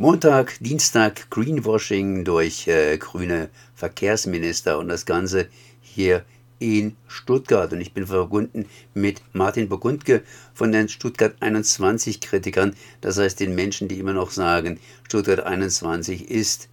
Montag, 0.00 0.58
Dienstag 0.60 1.28
Greenwashing 1.28 2.24
durch 2.24 2.68
äh, 2.68 2.96
grüne 2.98 3.50
Verkehrsminister 3.74 4.78
und 4.78 4.86
das 4.86 5.06
Ganze 5.06 5.48
hier 5.80 6.24
in 6.60 6.94
Stuttgart. 7.08 7.72
Und 7.72 7.80
ich 7.80 7.94
bin 7.94 8.06
verbunden 8.06 8.66
mit 8.94 9.20
Martin 9.32 9.68
Burgundke 9.68 10.22
von 10.54 10.70
den 10.70 10.88
Stuttgart 10.88 11.34
21 11.40 12.20
Kritikern. 12.20 12.76
Das 13.00 13.18
heißt 13.18 13.40
den 13.40 13.56
Menschen, 13.56 13.88
die 13.88 13.98
immer 13.98 14.12
noch 14.12 14.30
sagen, 14.30 14.78
Stuttgart 15.02 15.40
21 15.40 16.30
ist 16.30 16.68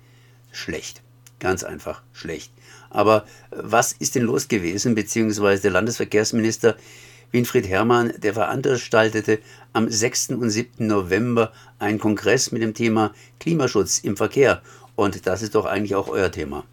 schlecht. 0.51 1.01
Ganz 1.39 1.63
einfach 1.63 2.03
schlecht. 2.13 2.51
Aber 2.91 3.25
äh, 3.49 3.55
was 3.63 3.93
ist 3.93 4.13
denn 4.13 4.21
los 4.21 4.49
gewesen? 4.49 4.93
Beziehungsweise 4.93 5.63
der 5.63 5.71
Landesverkehrsminister 5.71 6.77
Winfried 7.35 7.67
Herrmann, 7.67 8.13
der 8.23 8.33
veranstaltete 8.33 9.39
am 9.73 9.89
6. 9.89 10.29
und 10.29 10.49
7. 10.49 10.87
November 10.87 11.51
einen 11.79 11.99
Kongress 11.99 12.53
mit 12.53 12.61
dem 12.61 12.73
Thema 12.73 13.11
Klimaschutz 13.41 13.99
im 13.99 14.15
Verkehr. 14.15 14.61
Und 14.95 15.27
das 15.27 15.41
ist 15.41 15.53
doch 15.53 15.65
eigentlich 15.65 15.95
auch 15.95 16.07
euer 16.07 16.31
Thema. 16.31 16.63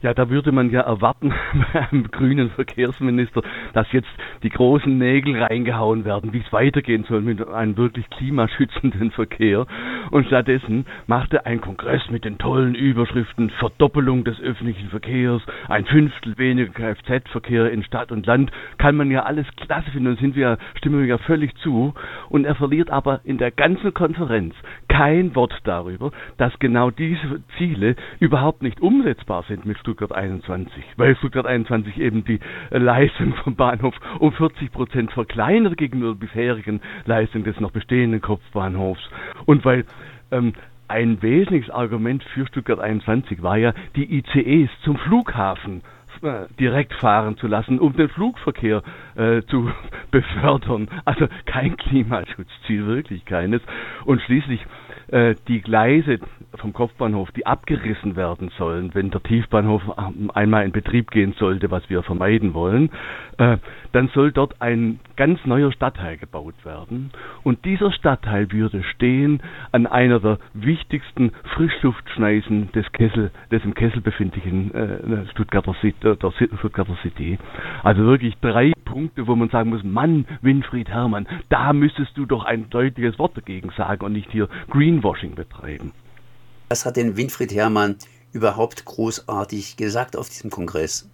Ja, 0.00 0.14
da 0.14 0.30
würde 0.30 0.50
man 0.50 0.70
ja 0.70 0.80
erwarten 0.80 1.34
beim 1.74 2.10
grünen 2.10 2.52
Verkehrsminister, 2.52 3.42
dass 3.74 3.86
jetzt 3.92 4.08
die 4.42 4.48
großen 4.48 4.96
Nägel 4.96 5.42
reingehauen 5.42 6.06
werden, 6.06 6.32
wie 6.32 6.40
es 6.40 6.50
weitergehen 6.50 7.04
soll 7.06 7.20
mit 7.20 7.46
einem 7.46 7.76
wirklich 7.76 8.08
klimaschützenden 8.08 9.10
Verkehr. 9.10 9.66
Und 10.10 10.26
stattdessen 10.26 10.86
macht 11.06 11.32
er 11.34 11.46
einen 11.46 11.60
Kongress 11.60 12.02
mit 12.10 12.24
den 12.24 12.38
tollen 12.38 12.74
Überschriften 12.74 13.50
Verdoppelung 13.50 14.24
des 14.24 14.40
öffentlichen 14.40 14.88
Verkehrs, 14.90 15.42
ein 15.68 15.84
Fünftel 15.86 16.38
weniger 16.38 16.72
Kfz-Verkehr 16.72 17.70
in 17.70 17.82
Stadt 17.82 18.12
und 18.12 18.26
Land. 18.26 18.52
Kann 18.78 18.96
man 18.96 19.10
ja 19.10 19.24
alles 19.24 19.46
klasse 19.56 19.90
finden 19.90 20.08
und 20.08 20.20
sind 20.20 20.36
wir, 20.36 20.58
stimmen 20.76 21.00
wir 21.00 21.06
ja 21.06 21.18
völlig 21.18 21.56
zu. 21.56 21.94
Und 22.28 22.44
er 22.44 22.54
verliert 22.54 22.90
aber 22.90 23.20
in 23.24 23.38
der 23.38 23.50
ganzen 23.50 23.94
Konferenz 23.94 24.54
kein 24.88 25.34
Wort 25.34 25.54
darüber, 25.64 26.12
dass 26.36 26.56
genau 26.58 26.90
diese 26.90 27.42
Ziele 27.58 27.96
überhaupt 28.20 28.62
nicht 28.62 28.80
umsetzbar 28.80 29.44
sind 29.48 29.66
mit 29.66 29.78
Stuttgart 29.78 29.94
Stuttgart 29.94 30.12
21, 30.12 30.84
weil 30.96 31.16
Stuttgart 31.16 31.46
21 31.46 31.98
eben 31.98 32.24
die 32.24 32.40
Leistung 32.70 33.32
vom 33.44 33.54
Bahnhof 33.54 33.94
um 34.18 34.32
40 34.32 34.72
Prozent 34.72 35.12
verkleinert 35.12 35.76
gegenüber 35.76 36.14
bisherigen 36.14 36.80
Leistung 37.06 37.44
des 37.44 37.58
noch 37.60 37.70
bestehenden 37.70 38.20
Kopfbahnhofs 38.20 39.02
und 39.46 39.64
weil 39.64 39.84
ähm, 40.34 40.52
ein 40.88 41.22
wesentliches 41.22 41.70
Argument 41.70 42.22
für 42.22 42.46
Stuttgart 42.46 42.78
21 42.78 43.42
war 43.42 43.56
ja, 43.56 43.72
die 43.96 44.18
ICEs 44.18 44.70
zum 44.82 44.98
Flughafen 44.98 45.82
äh, 46.22 46.46
direkt 46.60 46.94
fahren 46.94 47.36
zu 47.36 47.46
lassen, 47.46 47.78
um 47.78 47.94
den 47.94 48.08
Flugverkehr 48.08 48.82
äh, 49.16 49.42
zu 49.42 49.70
befördern. 50.10 50.88
Also 51.04 51.26
kein 51.46 51.76
Klimaschutzziel, 51.76 52.86
wirklich 52.86 53.24
keines. 53.24 53.62
Und 54.04 54.20
schließlich 54.22 54.60
äh, 55.08 55.34
die 55.48 55.60
Gleise 55.60 56.18
vom 56.58 56.72
Kopfbahnhof, 56.72 57.30
die 57.32 57.46
abgerissen 57.46 58.16
werden 58.16 58.50
sollen, 58.58 58.90
wenn 58.94 59.10
der 59.10 59.22
Tiefbahnhof 59.22 59.82
einmal 60.34 60.64
in 60.64 60.72
Betrieb 60.72 61.10
gehen 61.10 61.34
sollte, 61.38 61.70
was 61.70 61.88
wir 61.90 62.02
vermeiden 62.02 62.54
wollen, 62.54 62.90
äh, 63.38 63.58
dann 63.92 64.08
soll 64.08 64.32
dort 64.32 64.60
ein 64.60 65.00
ganz 65.16 65.44
neuer 65.44 65.72
Stadtteil 65.72 66.16
gebaut 66.16 66.54
werden. 66.64 67.10
Und 67.42 67.64
dieser 67.64 67.92
Stadtteil 67.92 68.50
würde 68.52 68.82
stehen 68.82 69.42
an 69.72 69.86
einer 69.86 70.20
der 70.20 70.38
wichtigsten 70.52 71.32
Frischluftschneisen 71.54 72.72
des 72.72 72.90
Kessel, 72.92 73.30
des 73.50 73.64
im 73.64 73.74
Kessel 73.74 74.00
befindlichen 74.00 74.74
äh, 74.74 75.26
Stuttgarter, 75.30 75.74
City, 75.80 75.96
der 76.00 76.32
Stuttgarter 76.58 76.96
City. 77.02 77.38
Also 77.82 78.04
wirklich 78.04 78.36
drei 78.40 78.72
Punkte, 78.84 79.26
wo 79.26 79.34
man 79.34 79.48
sagen 79.48 79.70
muss, 79.70 79.82
Mann, 79.82 80.26
Winfried 80.42 80.88
Herrmann, 80.88 81.26
da 81.48 81.72
müsstest 81.72 82.16
du 82.16 82.26
doch 82.26 82.44
ein 82.44 82.70
deutliches 82.70 83.18
Wort 83.18 83.36
dagegen 83.36 83.70
sagen 83.76 84.04
und 84.04 84.12
nicht 84.12 84.30
hier 84.30 84.48
Greenwashing 84.70 85.34
betreiben. 85.34 85.92
Was 86.68 86.86
hat 86.86 86.96
denn 86.96 87.16
Winfried 87.16 87.54
Herrmann 87.54 87.96
überhaupt 88.32 88.84
großartig 88.84 89.76
gesagt 89.76 90.16
auf 90.16 90.28
diesem 90.28 90.50
Kongress? 90.50 91.08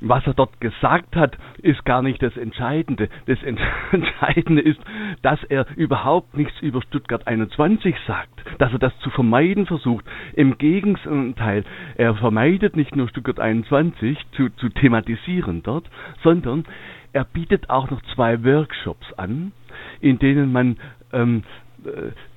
was 0.00 0.26
er 0.26 0.34
dort 0.34 0.60
gesagt 0.60 1.16
hat, 1.16 1.36
ist 1.62 1.84
gar 1.84 2.02
nicht 2.02 2.22
das 2.22 2.36
Entscheidende. 2.36 3.08
Das 3.26 3.38
Entscheidende 3.92 4.62
ist, 4.62 4.80
dass 5.22 5.42
er 5.44 5.66
überhaupt 5.76 6.36
nichts 6.36 6.60
über 6.60 6.82
Stuttgart 6.82 7.26
21 7.26 7.96
sagt, 8.06 8.44
dass 8.58 8.72
er 8.72 8.78
das 8.78 8.96
zu 9.00 9.10
vermeiden 9.10 9.66
versucht. 9.66 10.04
Im 10.34 10.58
Gegenteil, 10.58 11.64
er 11.96 12.14
vermeidet 12.14 12.76
nicht 12.76 12.94
nur 12.94 13.08
Stuttgart 13.08 13.40
21 13.40 14.18
zu, 14.36 14.50
zu 14.50 14.68
thematisieren 14.68 15.62
dort, 15.62 15.88
sondern 16.22 16.64
er 17.12 17.24
bietet 17.24 17.70
auch 17.70 17.90
noch 17.90 18.02
zwei 18.14 18.44
Workshops 18.44 19.12
an, 19.16 19.52
in 20.00 20.18
denen 20.18 20.52
man 20.52 20.76
ähm, 21.12 21.42
äh, 21.42 21.67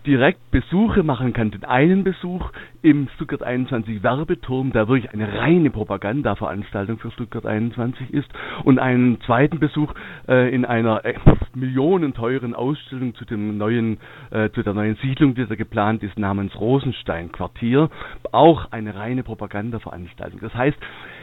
direkt 0.05 0.51
Besuche 0.51 1.03
machen 1.03 1.33
kann. 1.33 1.51
Den 1.51 1.63
einen 1.63 2.03
Besuch 2.03 2.51
im 2.81 3.07
Stuttgart 3.15 3.43
21 3.43 4.03
Werbeturm, 4.03 4.71
der 4.71 4.87
wirklich 4.87 5.11
eine 5.13 5.31
reine 5.39 5.69
Propaganda-Veranstaltung 5.69 6.97
für 6.99 7.11
Stuttgart 7.11 7.45
21 7.45 8.11
ist, 8.13 8.29
und 8.63 8.79
einen 8.79 9.21
zweiten 9.21 9.59
Besuch 9.59 9.93
äh, 10.27 10.53
in 10.53 10.65
einer 10.65 11.05
äh, 11.05 11.13
millionenteuren 11.53 12.55
Ausstellung 12.55 13.13
zu 13.15 13.25
dem 13.25 13.57
neuen, 13.57 13.97
äh, 14.31 14.49
zu 14.49 14.63
der 14.63 14.73
neuen 14.73 14.95
Siedlung, 14.97 15.35
die 15.35 15.45
da 15.45 15.55
geplant 15.55 16.03
ist, 16.03 16.17
namens 16.17 16.59
Rosenstein 16.59 17.31
Quartier, 17.31 17.89
auch 18.31 18.71
eine 18.71 18.95
reine 18.95 19.23
Propaganda-Veranstaltung. 19.23 20.39
Das 20.41 20.53
heißt, 20.55 20.77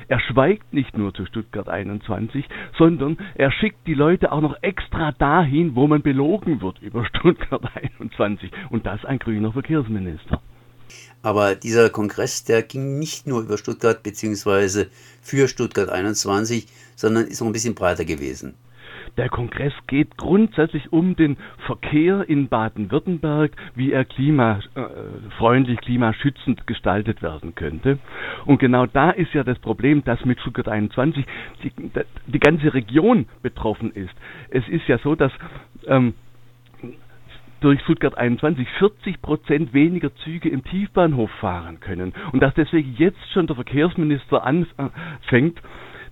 er 0.09 0.21
schweigt 0.21 0.73
nicht 0.73 0.97
nur 0.97 1.15
zu 1.15 1.27
Stuttgart 1.27 1.69
21, 1.69 2.47
sondern 2.77 3.19
er 3.35 3.53
schickt 3.53 3.87
die 3.87 3.95
Leute 3.95 4.33
auch 4.33 4.41
noch 4.41 4.57
extra 4.63 5.13
dahin, 5.13 5.77
wo 5.77 5.87
man 5.87 6.03
belogen 6.03 6.61
wird 6.61 6.81
über 6.81 7.05
Stuttgart 7.17 7.63
21. 7.75 8.51
Und 8.71 8.87
das 8.87 9.05
ein 9.05 9.19
grüner 9.19 9.53
Verkehrsminister. 9.53 10.41
Aber 11.23 11.55
dieser 11.55 11.91
Kongress, 11.91 12.45
der 12.45 12.63
ging 12.63 12.99
nicht 12.99 13.27
nur 13.27 13.43
über 13.43 13.59
Stuttgart 13.59 14.03
bzw. 14.03 14.87
für 15.21 15.49
Stuttgart 15.49 15.91
21, 15.91 16.67
sondern 16.97 17.27
ist 17.27 17.41
noch 17.41 17.49
ein 17.49 17.53
bisschen 17.53 17.75
breiter 17.75 18.05
gewesen. 18.05 18.55
Der 19.17 19.29
Kongress 19.29 19.73
geht 19.87 20.17
grundsätzlich 20.17 20.93
um 20.93 21.17
den 21.17 21.37
Verkehr 21.67 22.29
in 22.29 22.49
Baden-Württemberg, 22.49 23.53
wie 23.75 23.93
er 23.93 24.05
klimafreundlich, 24.05 25.81
klimaschützend 25.81 26.67
gestaltet 26.67 27.23
werden 27.23 27.55
könnte. 27.55 27.99
Und 28.45 28.59
genau 28.59 28.87
da 28.87 29.11
ist 29.11 29.33
ja 29.35 29.45
das 29.45 29.59
Problem, 29.59 30.05
dass 30.05 30.25
mit 30.25 30.41
Stuttgart 30.41 30.69
21 30.69 31.25
die, 31.63 31.73
die 32.27 32.41
ganze 32.41 32.73
Region 32.75 33.27
betroffen 33.43 33.93
ist. 33.93 34.15
Es 34.51 34.67
ist 34.69 34.87
ja 34.89 34.99
so, 34.99 35.15
dass 35.15 35.33
ähm, 35.87 36.15
durch 37.61 37.81
Stuttgart 37.83 38.17
21 38.17 38.69
40 38.79 39.23
Prozent 39.23 39.73
weniger 39.75 40.15
Züge 40.17 40.49
im 40.49 40.63
Tiefbahnhof 40.65 41.31
fahren 41.41 41.81
können 41.81 42.13
und 42.33 42.41
dass 42.41 42.55
deswegen 42.55 42.95
jetzt 42.97 43.19
schon 43.33 43.47
der 43.47 43.57
Verkehrsminister 43.57 44.45
anfängt, 44.45 45.61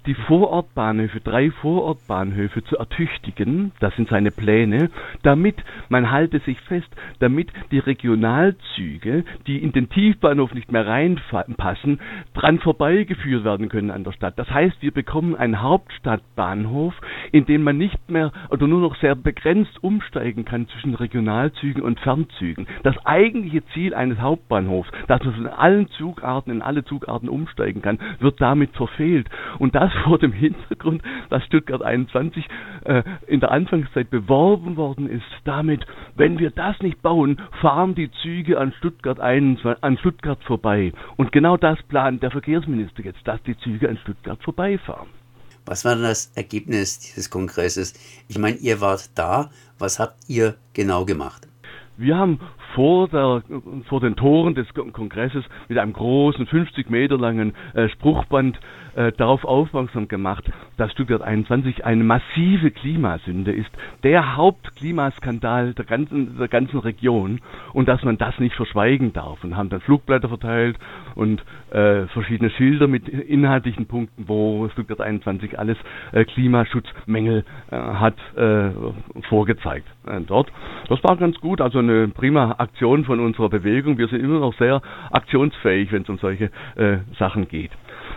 die 0.06 0.14
Vorortbahnhöfe, 0.14 1.20
drei 1.20 1.50
Vorortbahnhöfe 1.50 2.62
zu 2.64 2.76
ertüchtigen, 2.76 3.72
das 3.80 3.94
sind 3.96 4.08
seine 4.08 4.30
Pläne, 4.30 4.90
damit, 5.22 5.56
man 5.88 6.10
halte 6.10 6.38
sich 6.40 6.60
fest, 6.60 6.88
damit 7.18 7.48
die 7.70 7.78
Regionalzüge, 7.78 9.24
die 9.46 9.62
in 9.62 9.72
den 9.72 9.88
Tiefbahnhof 9.88 10.54
nicht 10.54 10.70
mehr 10.70 10.86
reinpassen, 10.86 12.00
dran 12.34 12.58
vorbeigeführt 12.60 13.44
werden 13.44 13.68
können 13.68 13.90
an 13.90 14.04
der 14.04 14.12
Stadt. 14.12 14.38
Das 14.38 14.50
heißt, 14.50 14.80
wir 14.80 14.92
bekommen 14.92 15.34
einen 15.34 15.60
Hauptstadtbahnhof, 15.60 16.94
in 17.32 17.46
dem 17.46 17.62
man 17.62 17.76
nicht 17.76 18.10
mehr 18.10 18.32
oder 18.50 18.66
nur 18.66 18.80
noch 18.80 18.96
sehr 18.96 19.14
begrenzt 19.14 19.82
umsteigen 19.82 20.44
kann 20.44 20.68
zwischen 20.68 20.94
Regionalzügen 20.94 21.82
und 21.82 22.00
Fernzügen. 22.00 22.66
Das 22.82 22.96
eigentliche 23.04 23.64
Ziel 23.74 23.94
eines 23.94 24.20
Hauptbahnhofs, 24.20 24.90
dass 25.08 25.22
man 25.24 25.34
von 25.34 25.46
allen 25.48 25.88
Zugarten 25.88 26.50
in 26.50 26.62
alle 26.62 26.84
Zugarten 26.84 27.28
umsteigen 27.28 27.82
kann, 27.82 27.98
wird 28.20 28.40
damit 28.40 28.70
verfehlt. 28.76 29.28
Und 29.58 29.74
das 29.74 29.92
vor 30.04 30.18
dem 30.18 30.32
Hintergrund, 30.32 31.02
dass 31.30 31.44
Stuttgart 31.44 31.82
21 31.82 32.46
äh, 32.84 33.02
in 33.26 33.40
der 33.40 33.50
Anfangszeit 33.50 34.10
beworben 34.10 34.76
worden 34.76 35.08
ist, 35.08 35.24
damit, 35.44 35.84
wenn 36.14 36.38
wir 36.38 36.50
das 36.50 36.78
nicht 36.80 37.02
bauen, 37.02 37.40
fahren 37.60 37.94
die 37.94 38.10
Züge 38.22 38.58
an 38.58 38.72
Stuttgart, 38.78 39.20
21, 39.20 39.82
an 39.82 39.98
Stuttgart 39.98 40.42
vorbei. 40.44 40.92
Und 41.16 41.32
genau 41.32 41.56
das 41.56 41.82
plant 41.84 42.22
der 42.22 42.30
Verkehrsminister 42.30 43.02
jetzt, 43.02 43.26
dass 43.26 43.42
die 43.44 43.56
Züge 43.58 43.88
an 43.88 43.98
Stuttgart 43.98 44.42
vorbeifahren. 44.42 45.08
Was 45.66 45.84
war 45.84 45.94
denn 45.94 46.04
das 46.04 46.32
Ergebnis 46.36 47.00
dieses 47.00 47.28
Kongresses? 47.28 47.94
Ich 48.28 48.38
meine, 48.38 48.56
ihr 48.58 48.80
wart 48.80 49.10
da. 49.18 49.50
Was 49.78 49.98
habt 49.98 50.28
ihr 50.28 50.54
genau 50.74 51.04
gemacht? 51.04 51.48
Wir 51.96 52.16
haben 52.16 52.38
vor, 52.76 53.08
der, 53.08 53.42
vor 53.88 54.00
den 54.00 54.16
Toren 54.16 54.54
des 54.54 54.66
Kongresses 54.74 55.44
mit 55.68 55.78
einem 55.78 55.94
großen, 55.94 56.46
50 56.46 56.90
Meter 56.90 57.16
langen 57.16 57.54
äh, 57.72 57.88
Spruchband 57.88 58.60
äh, 58.96 59.12
darauf 59.12 59.44
aufmerksam 59.44 60.08
gemacht, 60.08 60.44
dass 60.76 60.92
Stuttgart 60.92 61.22
21 61.22 61.86
eine 61.86 62.04
massive 62.04 62.70
Klimasünde 62.70 63.52
ist, 63.52 63.70
der 64.02 64.36
Hauptklimaskandal 64.36 65.72
der 65.72 65.86
ganzen, 65.86 66.36
der 66.38 66.48
ganzen 66.48 66.78
Region 66.78 67.40
und 67.72 67.88
dass 67.88 68.02
man 68.02 68.18
das 68.18 68.38
nicht 68.38 68.54
verschweigen 68.54 69.14
darf 69.14 69.42
und 69.42 69.56
haben 69.56 69.70
dann 69.70 69.80
Flugblätter 69.80 70.28
verteilt 70.28 70.78
und 71.14 71.42
äh, 71.70 72.06
verschiedene 72.08 72.50
Schilder 72.50 72.88
mit 72.88 73.08
inhaltlichen 73.08 73.86
Punkten, 73.86 74.24
wo 74.28 74.68
Stuttgart 74.68 75.00
21 75.00 75.58
alles 75.58 75.78
äh, 76.12 76.24
Klimaschutzmängel 76.24 77.44
äh, 77.70 77.76
hat 77.76 78.16
äh, 78.36 78.70
vorgezeigt 79.28 79.86
dort. 80.28 80.52
Das 80.88 81.02
war 81.02 81.16
ganz 81.16 81.40
gut, 81.40 81.60
also 81.60 81.80
eine 81.80 82.06
prima 82.08 82.52
Aktion 82.66 83.04
von 83.04 83.20
unserer 83.20 83.48
Bewegung. 83.48 83.96
Wir 83.96 84.08
sind 84.08 84.20
immer 84.20 84.40
noch 84.40 84.54
sehr 84.58 84.82
aktionsfähig, 85.10 85.92
wenn 85.92 86.02
es 86.02 86.08
um 86.08 86.18
solche 86.18 86.50
äh, 86.74 86.98
Sachen 87.18 87.46
geht. 87.48 87.70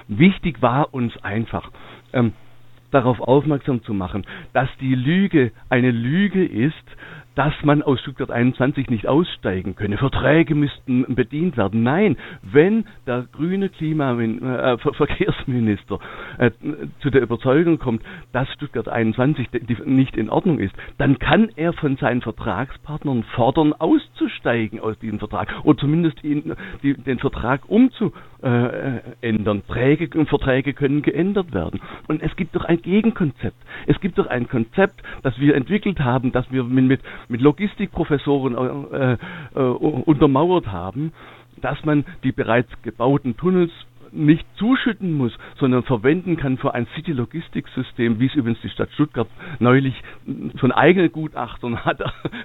Wichtig 0.08 0.62
war 0.62 0.92
uns 0.94 1.16
einfach, 1.24 1.70
ähm, 2.14 2.34
darauf 2.92 3.20
aufmerksam 3.22 3.84
zu 3.84 3.94
machen, 3.94 4.26
dass 4.54 4.68
die 4.82 4.96
Lüge 4.96 5.52
eine 5.70 5.92
Lüge 5.92 6.44
ist, 6.44 6.74
dass 7.36 7.54
man 7.64 7.82
aus 7.82 8.00
Stuttgart 8.02 8.32
21 8.32 8.90
nicht 8.90 9.08
aussteigen 9.08 9.76
könne. 9.76 9.98
Verträge 9.98 10.56
müssten 10.56 11.06
bedient 11.16 11.58
werden. 11.58 11.84
Nein, 11.84 12.18
wenn 12.42 12.86
der 13.08 13.28
grüne 13.32 13.70
Klima 13.70 14.20
äh, 14.20 14.26
äh, 16.38 16.52
zu 17.00 17.10
der 17.10 17.22
Überzeugung 17.22 17.80
kommt, 17.80 18.04
dass 18.34 18.52
Stuttgart 18.54 18.90
21 18.90 19.48
nicht 19.86 20.18
in 20.18 20.30
Ordnung 20.30 20.60
ist, 20.60 20.74
dann 20.98 21.20
kann 21.20 21.50
er 21.56 21.74
von 21.74 21.98
seinen 21.98 22.22
Vertragspartnern 22.22 23.24
fordern, 23.24 23.74
auszusteigen 23.74 24.80
aus 24.80 24.98
diesem 25.00 25.20
Vertrag 25.20 25.54
oder 25.64 25.78
zumindest 25.78 26.24
ihn, 26.24 26.56
die, 26.84 26.94
den 26.96 27.20
Vertrag 27.20 27.62
umzuändern. 27.68 29.64
Träge 29.68 30.10
und 30.18 30.30
Verträge 30.30 30.74
können 30.74 31.02
geändert 31.02 31.54
werden. 31.54 31.80
Und 32.08 32.22
es 32.22 32.36
gibt 32.36 32.56
doch 32.56 32.66
ein 32.66 32.82
Gegenkonzept. 32.82 33.58
Es 33.88 34.00
gibt 34.02 34.18
doch 34.18 34.28
ein 34.28 34.48
Konzept, 34.48 35.02
das 35.24 35.40
wir 35.40 35.56
entwickelt 35.56 36.00
haben, 36.00 36.32
das 36.32 36.52
wir 36.52 36.64
mit, 36.64 37.02
mit 37.28 37.42
Logistikprofessoren 37.42 38.92
äh, 38.92 39.18
äh, 39.56 39.60
untermauert 39.60 40.68
haben, 40.68 41.14
dass 41.62 41.84
man 41.84 42.06
die 42.24 42.32
bereits 42.32 42.70
gebauten 42.84 43.36
Tunnels 43.38 43.72
nicht 44.12 44.46
zuschütten 44.58 45.14
muss, 45.14 45.38
sondern 45.60 45.84
verwenden 45.84 46.38
kann 46.38 46.58
für 46.58 46.74
ein 46.74 46.88
City-Logistiksystem, 46.96 48.20
wie 48.20 48.28
es 48.28 48.36
übrigens 48.36 48.62
die 48.62 48.70
Stadt 48.70 48.90
Stuttgart 48.94 49.28
neulich 49.60 49.94
von 50.58 50.72
eigenen 50.72 51.12
Gutachtern 51.12 51.86
hat 51.86 52.02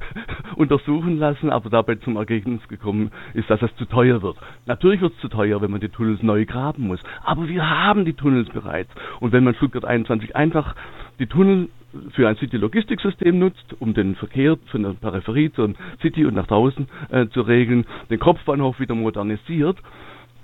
untersuchen 0.57 1.19
lassen, 1.19 1.51
aber 1.51 1.71
dabei 1.71 1.97
zum 1.97 2.17
Ergebnis 2.17 2.67
gekommen 2.69 3.11
ist, 3.35 3.51
dass 3.51 3.63
es 3.63 3.75
zu 3.77 3.87
teuer 3.87 4.23
wird. 4.23 4.37
Natürlich 4.67 5.01
wird 5.01 5.15
es 5.15 5.21
zu 5.21 5.29
teuer, 5.29 5.61
wenn 5.63 5.71
man 5.71 5.81
die 5.81 5.89
Tunnels 5.89 6.23
neu 6.23 6.45
graben 6.45 6.87
muss, 6.87 7.01
aber 7.23 7.49
wir 7.49 7.69
haben 7.69 8.05
die 8.05 8.15
Tunnels 8.15 8.49
bereits. 8.51 8.91
Und 9.21 9.33
wenn 9.33 9.45
man 9.45 9.55
Stuttgart 9.55 9.85
21 9.85 10.37
einfach 10.37 10.75
die 11.19 11.27
Tunnel 11.27 11.69
für 12.13 12.29
ein 12.29 12.37
City-Logistiksystem 12.37 13.39
nutzt, 13.39 13.77
um 13.79 13.95
den 13.95 14.15
Verkehr 14.17 14.57
von 14.71 14.83
der 14.83 14.91
Peripherie 14.91 15.53
zur 15.53 15.75
City 16.01 16.25
und 16.25 16.35
nach 16.35 16.47
draußen 16.47 16.87
äh, 17.11 17.27
zu 17.29 17.43
regeln, 17.43 17.85
den 18.11 18.19
Kopfbahnhof 18.19 18.81
wieder 18.81 18.95
modernisiert, 18.95 19.79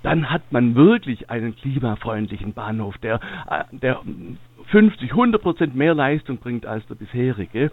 dann 0.02 0.30
hat 0.30 0.50
man 0.50 0.74
wirklich 0.74 1.30
einen 1.30 1.54
klimafreundlichen 1.56 2.52
Bahnhof, 2.52 2.96
der, 2.98 3.20
äh, 3.50 3.64
der 3.72 4.00
50, 4.70 5.10
100 5.10 5.42
Prozent 5.42 5.74
mehr 5.74 5.94
Leistung 5.94 6.38
bringt 6.38 6.66
als 6.66 6.86
der 6.86 6.94
bisherige. 6.94 7.70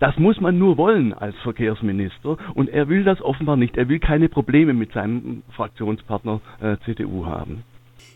Das 0.00 0.16
muss 0.18 0.40
man 0.40 0.58
nur 0.58 0.78
wollen 0.78 1.12
als 1.12 1.36
Verkehrsminister 1.42 2.38
und 2.54 2.70
er 2.70 2.88
will 2.88 3.04
das 3.04 3.20
offenbar 3.20 3.56
nicht. 3.56 3.76
Er 3.76 3.88
will 3.88 3.98
keine 3.98 4.30
Probleme 4.30 4.72
mit 4.72 4.92
seinem 4.92 5.42
Fraktionspartner 5.50 6.40
äh, 6.60 6.76
CDU 6.84 7.26
haben. 7.26 7.64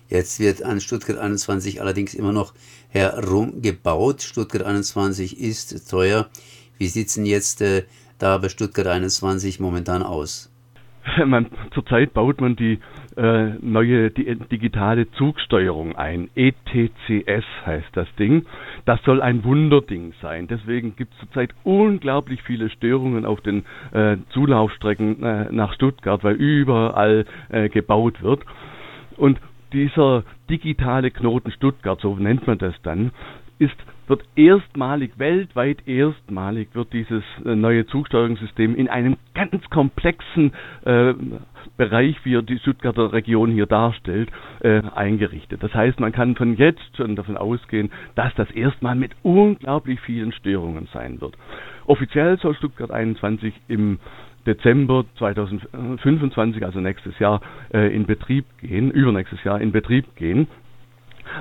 Jetzt 0.08 0.38
wird 0.38 0.62
an 0.62 0.80
Stuttgart 0.80 1.18
21 1.18 1.80
allerdings 1.80 2.14
immer 2.14 2.32
noch 2.32 2.54
herumgebaut. 2.90 4.22
Stuttgart 4.22 4.62
21 4.62 5.40
ist 5.40 5.90
teuer. 5.90 6.28
Wie 6.78 6.86
sieht 6.86 7.08
es 7.08 7.14
denn 7.14 7.26
jetzt 7.26 7.60
äh, 7.60 7.84
da 8.18 8.38
bei 8.38 8.48
Stuttgart 8.48 8.86
21 8.86 9.60
momentan 9.60 10.02
aus? 10.02 10.52
Man, 11.26 11.46
zurzeit 11.72 12.14
baut 12.14 12.40
man 12.40 12.56
die 12.56 12.78
äh, 13.16 13.50
neue 13.60 14.10
die, 14.10 14.36
digitale 14.50 15.10
Zugsteuerung 15.12 15.96
ein. 15.96 16.28
ETCS 16.34 17.44
heißt 17.64 17.88
das 17.92 18.08
Ding. 18.18 18.44
Das 18.84 19.02
soll 19.04 19.22
ein 19.22 19.44
Wunderding 19.44 20.12
sein. 20.20 20.48
Deswegen 20.48 20.96
gibt 20.96 21.14
es 21.14 21.20
zurzeit 21.20 21.50
unglaublich 21.64 22.42
viele 22.42 22.70
Störungen 22.70 23.24
auf 23.24 23.40
den 23.40 23.64
äh, 23.92 24.16
Zulaufstrecken 24.30 25.22
äh, 25.22 25.52
nach 25.52 25.74
Stuttgart, 25.74 26.22
weil 26.24 26.34
überall 26.34 27.24
äh, 27.48 27.68
gebaut 27.68 28.22
wird. 28.22 28.42
Und 29.16 29.38
dieser 29.72 30.24
digitale 30.48 31.10
Knoten 31.10 31.50
Stuttgart, 31.50 32.00
so 32.00 32.16
nennt 32.16 32.46
man 32.46 32.58
das 32.58 32.74
dann, 32.82 33.12
ist, 33.58 33.76
wird 34.06 34.22
erstmalig, 34.36 35.18
weltweit 35.18 35.86
erstmalig, 35.88 36.68
wird 36.74 36.92
dieses 36.92 37.24
äh, 37.44 37.56
neue 37.56 37.86
Zugsteuerungssystem 37.86 38.74
in 38.76 38.88
einem 38.88 39.16
ganz 39.34 39.68
komplexen 39.70 40.52
äh, 40.84 41.14
Bereich, 41.76 42.16
wie 42.24 42.34
er 42.34 42.42
die 42.42 42.58
Stuttgarter 42.58 43.12
Region 43.12 43.50
hier 43.50 43.66
darstellt, 43.66 44.30
äh, 44.60 44.82
eingerichtet. 44.94 45.62
Das 45.62 45.74
heißt, 45.74 46.00
man 46.00 46.12
kann 46.12 46.36
von 46.36 46.56
jetzt 46.56 46.96
schon 46.96 47.16
davon 47.16 47.36
ausgehen, 47.36 47.90
dass 48.14 48.34
das 48.34 48.50
erstmal 48.50 48.94
mit 48.94 49.12
unglaublich 49.22 50.00
vielen 50.00 50.32
Störungen 50.32 50.88
sein 50.92 51.20
wird. 51.20 51.36
Offiziell 51.86 52.38
soll 52.38 52.54
Stuttgart 52.54 52.90
21 52.90 53.52
im 53.68 53.98
Dezember 54.46 55.04
2025, 55.18 56.64
also 56.64 56.80
nächstes 56.80 57.18
Jahr, 57.18 57.40
äh, 57.74 57.94
in 57.94 58.06
Betrieb 58.06 58.46
gehen, 58.58 58.90
übernächstes 58.90 59.42
Jahr 59.44 59.60
in 59.60 59.72
Betrieb 59.72 60.14
gehen. 60.16 60.46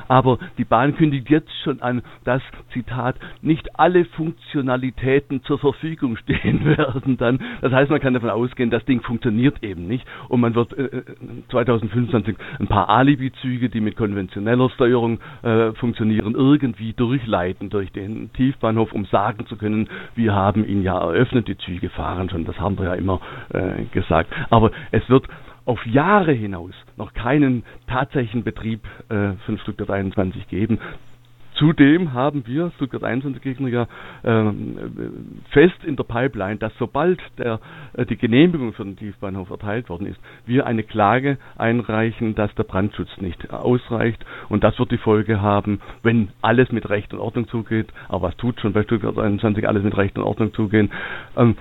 Aber 0.07 0.39
die 0.57 0.65
Bahn 0.65 0.95
kündigt 0.95 1.29
jetzt 1.29 1.51
schon 1.63 1.81
an, 1.81 2.01
dass, 2.23 2.41
Zitat, 2.73 3.15
nicht 3.41 3.79
alle 3.79 4.05
Funktionalitäten 4.05 5.43
zur 5.43 5.59
Verfügung 5.59 6.17
stehen 6.23 6.65
werden 6.65 7.17
dann. 7.17 7.39
Das 7.61 7.71
heißt, 7.71 7.89
man 7.91 7.99
kann 7.99 8.13
davon 8.13 8.29
ausgehen, 8.29 8.69
das 8.69 8.85
Ding 8.85 9.01
funktioniert 9.01 9.63
eben 9.63 9.87
nicht 9.87 10.05
und 10.29 10.41
man 10.41 10.55
wird 10.55 10.73
äh, 10.77 11.03
2025 11.49 12.35
äh, 12.35 12.41
ein 12.59 12.67
paar 12.67 12.89
Alibi-Züge, 12.89 13.69
die 13.69 13.81
mit 13.81 13.95
konventioneller 13.95 14.69
Steuerung 14.69 15.19
äh, 15.43 15.71
funktionieren, 15.73 16.35
irgendwie 16.35 16.93
durchleiten 16.93 17.69
durch 17.69 17.91
den 17.91 18.31
Tiefbahnhof, 18.33 18.93
um 18.93 19.05
sagen 19.05 19.45
zu 19.47 19.57
können, 19.57 19.89
wir 20.15 20.33
haben 20.33 20.65
ihn 20.65 20.83
ja 20.83 20.97
eröffnet, 20.99 21.47
die 21.47 21.57
Züge 21.57 21.89
fahren 21.89 22.29
schon, 22.29 22.45
das 22.45 22.59
haben 22.59 22.77
wir 22.77 22.85
ja 22.85 22.93
immer 22.95 23.19
äh, 23.49 23.83
gesagt. 23.91 24.31
Aber 24.49 24.71
es 24.91 25.07
wird 25.09 25.27
auf 25.65 25.85
Jahre 25.85 26.31
hinaus 26.31 26.73
noch 26.97 27.13
keinen 27.13 27.63
tatsächlichen 27.87 28.43
Betrieb 28.43 28.81
äh, 29.09 29.33
von 29.45 29.57
Stuttgart 29.59 29.89
21 29.89 30.47
geben. 30.47 30.79
Zudem 31.55 32.11
haben 32.13 32.45
wir, 32.45 32.71
Stuttgart 32.75 33.03
21 33.03 33.41
Gegner 33.41 33.69
ja 33.69 33.87
äh, 34.23 34.51
fest 35.51 35.83
in 35.85 35.95
der 35.95 36.03
Pipeline, 36.03 36.57
dass 36.57 36.73
sobald 36.77 37.19
der, 37.37 37.59
äh, 37.93 38.05
die 38.05 38.17
Genehmigung 38.17 38.73
für 38.73 38.83
den 38.83 38.97
Tiefbahnhof 38.97 39.49
erteilt 39.49 39.89
worden 39.89 40.07
ist, 40.07 40.19
wir 40.45 40.65
eine 40.65 40.83
Klage 40.83 41.37
einreichen, 41.57 42.35
dass 42.35 42.53
der 42.55 42.63
Brandschutz 42.63 43.09
nicht 43.21 43.51
ausreicht. 43.51 44.25
Und 44.49 44.65
das 44.65 44.77
wird 44.79 44.91
die 44.91 44.97
Folge 44.97 45.41
haben, 45.41 45.79
wenn 46.03 46.29
alles 46.41 46.71
mit 46.73 46.89
Recht 46.89 47.13
und 47.13 47.19
Ordnung 47.21 47.47
zugeht, 47.47 47.87
aber 48.09 48.27
was 48.27 48.37
tut 48.37 48.59
schon 48.59 48.73
bei 48.73 48.83
Stuttgart 48.83 49.17
21 49.17 49.65
alles 49.67 49.83
mit 49.83 49.95
Recht 49.95 50.17
und 50.17 50.25
Ordnung 50.25 50.53
zugehen, 50.53 50.91
ähm, 51.37 51.55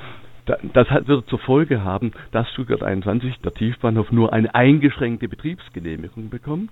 das 0.46 0.88
wird 1.06 1.28
zur 1.28 1.38
Folge 1.38 1.82
haben, 1.82 2.12
dass 2.32 2.50
Stuttgart 2.50 2.82
21, 2.82 3.38
der 3.40 3.54
Tiefbahnhof, 3.54 4.12
nur 4.12 4.32
eine 4.32 4.54
eingeschränkte 4.54 5.28
Betriebsgenehmigung 5.28 6.30
bekommt. 6.30 6.70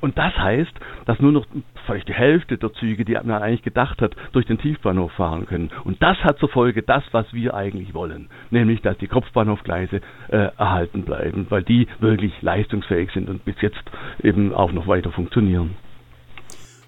Und 0.00 0.18
das 0.18 0.36
heißt, 0.36 0.72
dass 1.06 1.20
nur 1.20 1.30
noch 1.30 1.46
vielleicht 1.86 2.08
die 2.08 2.12
Hälfte 2.12 2.58
der 2.58 2.72
Züge, 2.72 3.04
die 3.04 3.12
man 3.12 3.40
eigentlich 3.40 3.62
gedacht 3.62 4.02
hat, 4.02 4.16
durch 4.32 4.46
den 4.46 4.58
Tiefbahnhof 4.58 5.12
fahren 5.12 5.46
können. 5.46 5.70
Und 5.84 6.02
das 6.02 6.18
hat 6.24 6.40
zur 6.40 6.48
Folge 6.48 6.82
das, 6.82 7.04
was 7.12 7.32
wir 7.32 7.54
eigentlich 7.54 7.94
wollen, 7.94 8.28
nämlich 8.50 8.82
dass 8.82 8.98
die 8.98 9.06
Kopfbahnhofgleise 9.06 10.00
äh, 10.28 10.48
erhalten 10.58 11.04
bleiben, 11.04 11.46
weil 11.50 11.62
die 11.62 11.86
wirklich 12.00 12.32
leistungsfähig 12.42 13.12
sind 13.12 13.28
und 13.28 13.44
bis 13.44 13.54
jetzt 13.60 13.82
eben 14.24 14.52
auch 14.52 14.72
noch 14.72 14.88
weiter 14.88 15.12
funktionieren. 15.12 15.76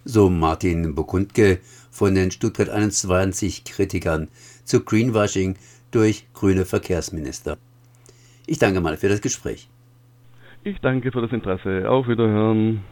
So 0.05 0.29
Martin 0.29 0.97
Bokundke 0.97 1.61
von 1.93 2.17
den 2.17 2.33
Stuttgart 2.33 2.69
21 2.69 3.65
Kritikern 3.65 4.29
zu 4.65 4.85
Greenwashing 4.85 5.57
durch 5.95 6.27
grüne 6.33 6.65
Verkehrsminister. 6.65 7.57
Ich 8.47 8.59
danke 8.59 8.81
mal 8.81 8.97
für 8.97 9.09
das 9.09 9.21
Gespräch. 9.21 9.69
Ich 10.65 10.81
danke 10.81 11.13
für 11.13 11.21
das 11.21 11.33
Interesse. 11.33 11.89
Auf 11.89 12.09
Wiederhören. 12.09 12.83